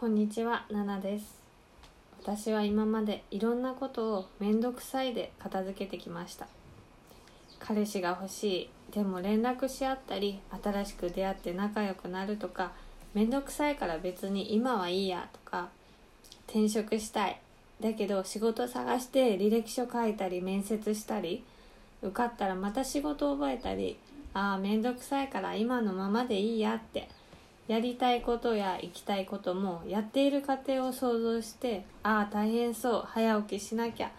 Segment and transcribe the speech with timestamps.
[0.00, 1.40] こんにちは、ナナです。
[2.22, 6.46] 私は今までいろんなことをめんどくさいで片付けてきました。
[7.58, 12.70] 彼氏が欲しい、でも連絡し合ったり、新しく出会って仲良くなるとか、
[13.12, 15.68] めんどくさいから別に今はいいやとか、
[16.46, 17.40] 転職したい。
[17.80, 21.42] だけど仕事探して履歴書書いたり面接したり、
[22.02, 23.98] 受かったらまた仕事覚えたり、
[24.32, 27.08] ああ、めんどくさいから今のままでいいやって。
[27.68, 34.10] やりたいことや行きたいこともやっている過程を想像してああ大変そう早起きしなきゃ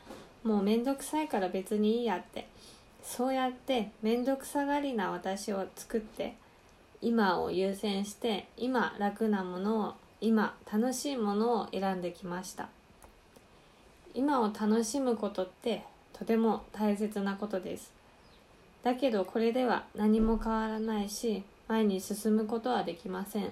[0.44, 2.48] もうめんどくさいから別にいいやって。
[3.10, 6.36] そうやってめんどくさがりな私を作って
[7.02, 12.70] 今を優先して今楽なものを今楽しいものを選んできました。
[14.14, 17.92] 今を楽しむことってとても大切なことです。
[18.84, 23.52] だけどこれでは何も変わらないし前に進むことはできません。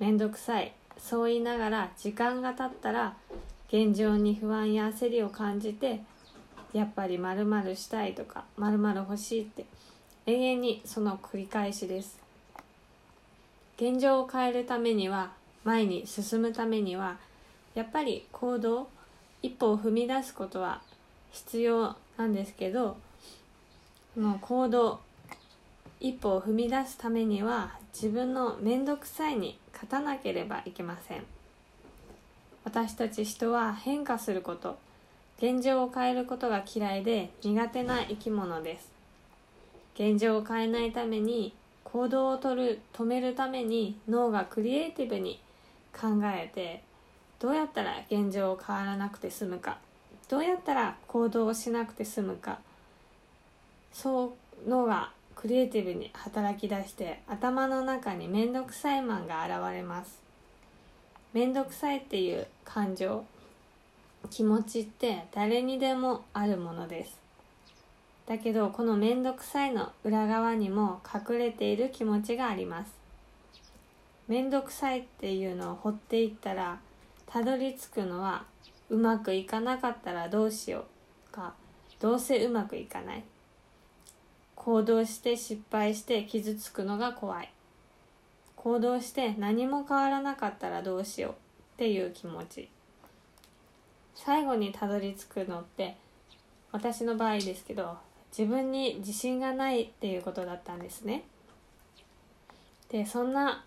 [0.00, 0.72] めんどくさい。
[0.98, 3.14] そう言いながら時間が経ったら
[3.68, 6.00] 現状に不安や焦りを感じて
[6.72, 9.66] やっぱり〇〇したいとか〇〇欲しいって
[10.26, 12.18] 永遠にその繰り返しです。
[13.76, 15.30] 現状を変えるためには
[15.62, 17.18] 前に進むためには
[17.74, 18.88] やっぱり行動
[19.42, 20.82] 一歩を踏み出すことは
[21.30, 22.96] 必要なんですけど
[24.14, 24.98] その行動
[26.00, 31.24] 一歩を踏み出すためには自分の面倒くさいに勝たなければいけません。
[32.64, 34.78] 私たち人は変化すること
[35.38, 38.90] 現状を変えることが嫌いで苦手な生き物です。
[39.94, 41.52] 現状を変えないために
[41.84, 45.40] 行動をとる止めるために脳がクリエイティブに
[45.92, 46.82] 考えて
[47.38, 49.78] どうやったら現状を変わらなくて済むか
[50.28, 52.60] どうやったら行動をしなくて済むか
[53.92, 60.20] そう脳がクリエイティブに働き出して頭の中に面倒くさいマンが現れます。
[61.32, 63.24] 面倒くさいっていう感情
[64.28, 67.18] 気持ちって誰にでもあるものです。
[68.26, 72.92] だけどこの面倒くさいの裏側にも隠れている気持ちがあります。
[74.28, 76.80] 面倒くさいっていうのを掘っていったら
[77.24, 78.44] たどり着くのは
[78.90, 80.84] うまくいかなかったらどうしよ
[81.30, 81.54] うか
[81.98, 83.24] どうせうまくいかない。
[84.62, 87.50] 行動して失敗して傷つくのが怖い。
[88.56, 91.34] 行動して何も変わらなかったらどうしようっ
[91.78, 92.68] ていう気持ち。
[94.14, 95.96] 最後にたどり着くのって
[96.72, 97.96] 私の場合ですけど
[98.36, 101.24] 自分に自信がないっていうことだったんですね。
[102.90, 103.64] でそんな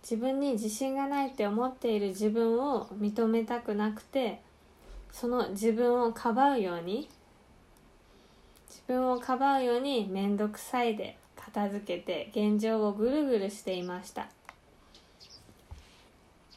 [0.00, 4.40] 自分に自信がないって思っている自分を認めたくなくて
[5.10, 7.08] その自分をかばうように
[8.86, 14.28] 分をかばうように面倒くさいで片付けて現状をぐるぐるしていました。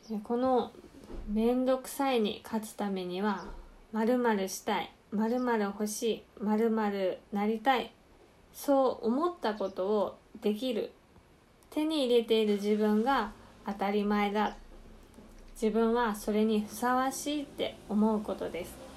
[0.10, 0.72] でこの
[1.32, 3.46] 面倒くさいに勝つためには
[3.92, 7.92] 〇〇したい〇〇欲しい〇〇なりたい
[8.54, 10.92] そう思ったことをできる
[11.70, 13.32] 手に入れている自分が
[13.66, 14.56] 当たり前だ。
[15.54, 18.89] 自分はそれにふさわしいって思うことです。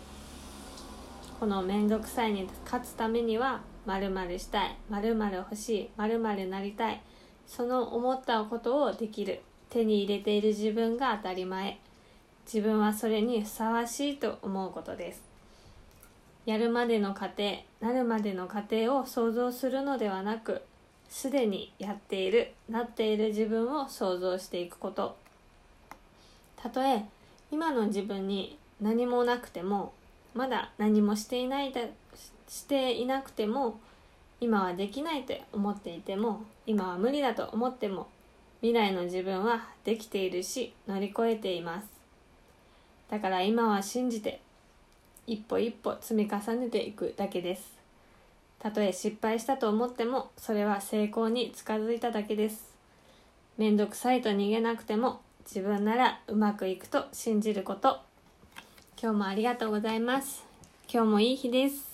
[1.43, 7.03] この面倒くさいに勝つためには〇〇したい〇〇欲しい〇〇なりたい
[7.49, 11.81] その思ったことをできる手に入れている自分が当たり前
[12.47, 15.23] 自分はそれにふさわしいと思うことです。
[16.47, 17.43] やるまでの過程
[17.81, 20.63] なるまでの過程を想像するのではなく
[21.09, 25.17] すでにやっているなっている自分を想像していくこと。
[26.55, 27.05] たとえ
[27.51, 29.93] 今の自分に何もなくても
[30.35, 31.81] まだ何もしていないだ
[32.49, 33.81] していなくても
[34.41, 38.09] 今はできないと思っていても今は無理だと思っても
[38.61, 41.89] 未来の自分はできているし乗り越えています。
[43.11, 44.41] だから今は信じて
[45.27, 47.73] 一歩一歩積み重ねていくだけです。
[48.59, 52.73] たとえ失敗したと思ってもそれは成功に近づいただけです。
[53.59, 58.01] めんどくさいと逃げなくても自分ならうまくいくと信じること。
[59.03, 60.45] 今日もありがとうございます。
[60.89, 61.92] 今日もいい日です。